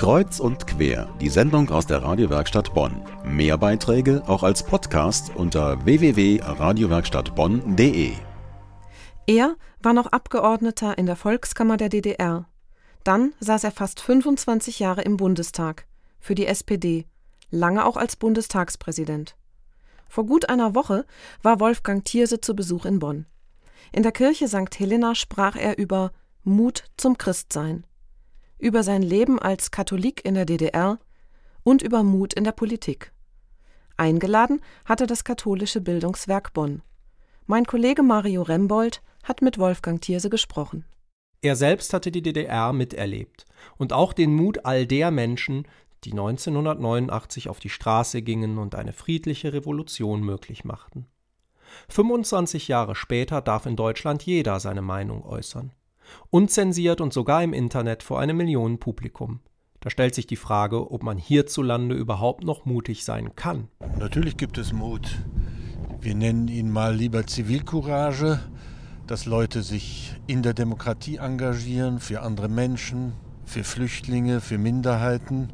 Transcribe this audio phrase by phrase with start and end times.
[0.00, 3.02] Kreuz und quer, die Sendung aus der Radiowerkstatt Bonn.
[3.22, 8.12] Mehr Beiträge auch als Podcast unter www.radiowerkstattbonn.de.
[9.26, 12.46] Er war noch Abgeordneter in der Volkskammer der DDR.
[13.04, 15.84] Dann saß er fast 25 Jahre im Bundestag
[16.18, 17.04] für die SPD,
[17.50, 19.36] lange auch als Bundestagspräsident.
[20.08, 21.04] Vor gut einer Woche
[21.42, 23.26] war Wolfgang Thierse zu Besuch in Bonn.
[23.92, 24.78] In der Kirche St.
[24.78, 26.12] Helena sprach er über
[26.42, 27.84] Mut zum Christsein
[28.60, 30.98] über sein Leben als Katholik in der DDR
[31.62, 33.12] und über Mut in der Politik.
[33.96, 36.82] Eingeladen hatte das katholische Bildungswerk Bonn.
[37.46, 40.84] Mein Kollege Mario Rembold hat mit Wolfgang Thierse gesprochen.
[41.42, 45.66] Er selbst hatte die DDR miterlebt und auch den Mut all der Menschen,
[46.04, 51.06] die 1989 auf die Straße gingen und eine friedliche Revolution möglich machten.
[51.88, 55.72] 25 Jahre später darf in Deutschland jeder seine Meinung äußern
[56.30, 59.40] unzensiert und sogar im Internet vor einem Millionenpublikum.
[59.80, 63.68] Da stellt sich die Frage, ob man hierzulande überhaupt noch mutig sein kann.
[63.98, 65.18] Natürlich gibt es Mut.
[66.02, 68.40] Wir nennen ihn mal lieber Zivilcourage,
[69.06, 73.14] dass Leute sich in der Demokratie engagieren, für andere Menschen,
[73.44, 75.48] für Flüchtlinge, für Minderheiten,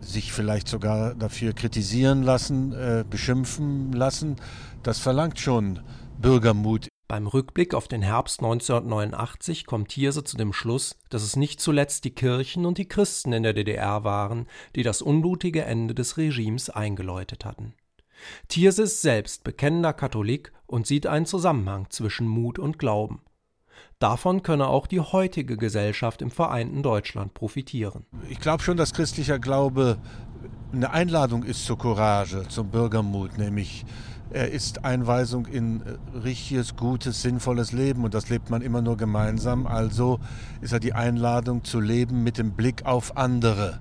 [0.00, 4.36] sich vielleicht sogar dafür kritisieren lassen, äh, beschimpfen lassen.
[4.82, 5.80] Das verlangt schon
[6.20, 11.60] Bürgermut beim Rückblick auf den Herbst 1989 kommt Thierse zu dem Schluss, dass es nicht
[11.60, 16.18] zuletzt die Kirchen und die Christen in der DDR waren, die das unblutige Ende des
[16.18, 17.72] Regimes eingeläutet hatten.
[18.48, 23.22] Thierse ist selbst bekennender Katholik und sieht einen Zusammenhang zwischen Mut und Glauben.
[23.98, 28.06] Davon könne auch die heutige Gesellschaft im vereinten Deutschland profitieren.
[28.28, 29.98] Ich glaube schon, dass christlicher Glaube
[30.72, 33.84] eine Einladung ist zur Courage, zum Bürgermut, nämlich
[34.30, 38.96] er ist Einweisung in äh, richtiges, gutes, sinnvolles Leben und das lebt man immer nur
[38.96, 39.66] gemeinsam.
[39.66, 40.20] Also
[40.60, 43.78] ist er die Einladung zu leben mit dem Blick auf andere.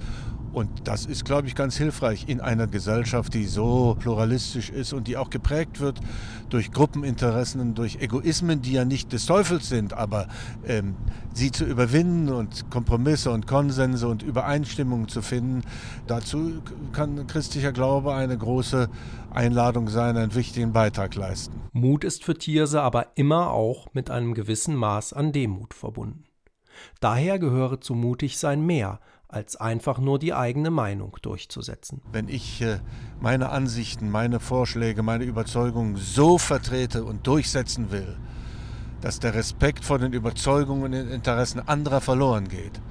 [0.58, 5.08] Und das ist, glaube ich, ganz hilfreich in einer Gesellschaft, die so pluralistisch ist und
[5.08, 6.00] die auch geprägt wird
[6.50, 10.28] durch Gruppeninteressen, durch Egoismen, die ja nicht des Teufels sind, aber
[10.66, 10.96] ähm,
[11.31, 15.62] sie zu überwinden und Kompromisse und Konsense und Übereinstimmungen zu finden.
[16.07, 18.90] Dazu kann christlicher Glaube eine große
[19.29, 21.62] Einladung sein, einen wichtigen Beitrag leisten.
[21.72, 26.23] Mut ist für Thierse aber immer auch mit einem gewissen Maß an Demut verbunden.
[27.00, 32.02] Daher gehöre zu Mutigsein mehr als einfach nur die eigene Meinung durchzusetzen.
[32.12, 32.80] Wenn ich äh,
[33.20, 38.18] meine Ansichten, meine Vorschläge, meine Überzeugungen so vertrete und durchsetzen will,
[39.02, 42.82] dass der Respekt vor den Überzeugungen und den Interessen anderer verloren geht,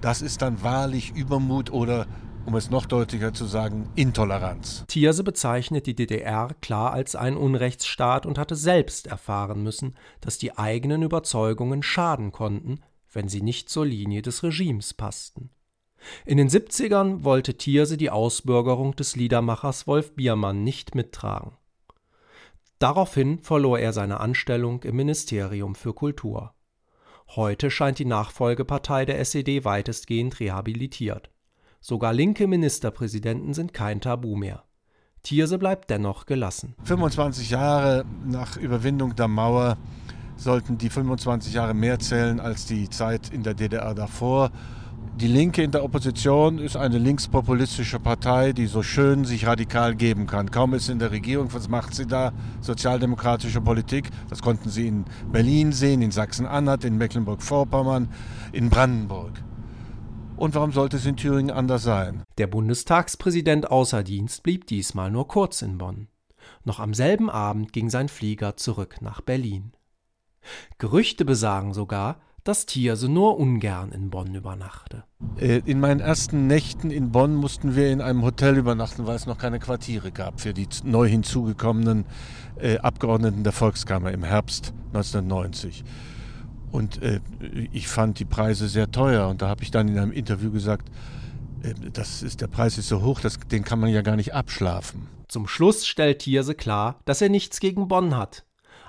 [0.00, 2.06] das ist dann wahrlich Übermut oder
[2.48, 4.84] um es noch deutlicher zu sagen, Intoleranz.
[4.88, 10.56] Thierse bezeichnet die DDR klar als einen Unrechtsstaat und hatte selbst erfahren müssen, dass die
[10.56, 12.80] eigenen Überzeugungen schaden konnten,
[13.12, 15.50] wenn sie nicht zur Linie des Regimes passten.
[16.24, 21.52] In den 70ern wollte Thierse die Ausbürgerung des Liedermachers Wolf Biermann nicht mittragen.
[22.78, 26.54] Daraufhin verlor er seine Anstellung im Ministerium für Kultur.
[27.34, 31.30] Heute scheint die Nachfolgepartei der SED weitestgehend rehabilitiert.
[31.80, 34.64] Sogar linke Ministerpräsidenten sind kein Tabu mehr.
[35.22, 36.74] Thierse bleibt dennoch gelassen.
[36.84, 39.76] 25 Jahre nach Überwindung der Mauer
[40.36, 44.50] sollten die 25 Jahre mehr zählen als die Zeit in der DDR davor.
[45.20, 50.28] Die Linke in der Opposition ist eine linkspopulistische Partei, die so schön sich radikal geben
[50.28, 50.52] kann.
[50.52, 52.32] Kaum ist sie in der Regierung, was macht sie da?
[52.60, 54.10] Sozialdemokratische Politik.
[54.30, 58.08] Das konnten Sie in Berlin sehen, in Sachsen-Anhalt, in Mecklenburg-Vorpommern,
[58.52, 59.42] in Brandenburg.
[60.36, 62.22] Und warum sollte es in Thüringen anders sein?
[62.38, 66.06] Der Bundestagspräsident außer Dienst blieb diesmal nur kurz in Bonn.
[66.62, 69.72] Noch am selben Abend ging sein Flieger zurück nach Berlin.
[70.78, 75.04] Gerüchte besagen sogar, dass Thierse nur ungern in Bonn übernachte.
[75.36, 79.26] Äh, in meinen ersten Nächten in Bonn mussten wir in einem Hotel übernachten, weil es
[79.26, 82.06] noch keine Quartiere gab für die neu hinzugekommenen
[82.56, 85.84] äh, Abgeordneten der Volkskammer im Herbst 1990.
[86.72, 87.20] Und äh,
[87.70, 90.88] ich fand die Preise sehr teuer und da habe ich dann in einem Interview gesagt,
[91.62, 94.32] äh, das ist, der Preis ist so hoch, das, den kann man ja gar nicht
[94.32, 95.06] abschlafen.
[95.28, 98.46] Zum Schluss stellt Thierse klar, dass er nichts gegen Bonn hat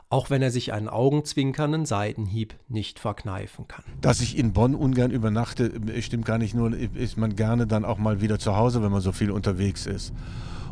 [0.09, 3.83] auch wenn er sich einen augenzwinkernden Seitenhieb nicht verkneifen kann.
[4.01, 5.71] Dass ich in Bonn ungern übernachte,
[6.01, 9.01] stimmt gar nicht nur, ist man gerne dann auch mal wieder zu Hause, wenn man
[9.01, 10.13] so viel unterwegs ist.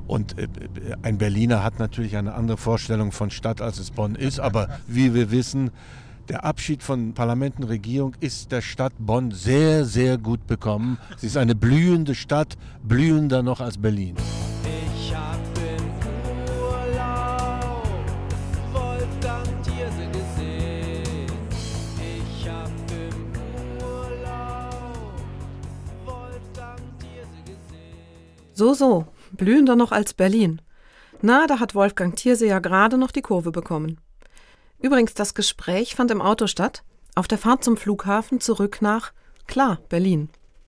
[0.07, 0.47] Und äh,
[1.03, 5.13] ein Berliner hat natürlich eine andere Vorstellung von Stadt, als es Bonn ist, aber wie
[5.13, 5.69] wir wissen,
[6.29, 10.97] der Abschied von Parlament und Regierung ist der Stadt Bonn sehr, sehr gut bekommen.
[11.15, 14.15] Sie ist eine blühende Stadt, blühender noch als Berlin.
[28.57, 30.63] So, so, blühender noch als Berlin.
[31.21, 34.01] Na, da hat Wolfgang Thierse ja gerade noch die Kurve bekommen.
[34.81, 36.83] Übrigens, das Gespräch fand im Auto statt,
[37.13, 39.13] auf der Fahrt zum Flughafen zurück nach,
[39.45, 40.29] klar, Berlin.